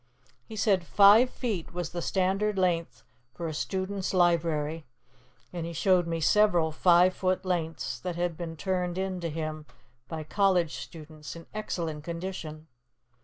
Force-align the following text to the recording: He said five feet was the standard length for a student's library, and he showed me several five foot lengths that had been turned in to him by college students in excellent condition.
He 0.47 0.55
said 0.55 0.83
five 0.83 1.29
feet 1.29 1.75
was 1.75 1.91
the 1.91 2.01
standard 2.01 2.57
length 2.57 3.03
for 3.35 3.47
a 3.47 3.53
student's 3.53 4.15
library, 4.15 4.87
and 5.53 5.63
he 5.63 5.73
showed 5.73 6.07
me 6.07 6.19
several 6.19 6.71
five 6.71 7.13
foot 7.15 7.45
lengths 7.45 7.99
that 7.99 8.15
had 8.15 8.35
been 8.35 8.57
turned 8.57 8.97
in 8.97 9.19
to 9.19 9.29
him 9.29 9.67
by 10.07 10.23
college 10.23 10.73
students 10.75 11.35
in 11.35 11.45
excellent 11.53 12.03
condition. 12.03 12.65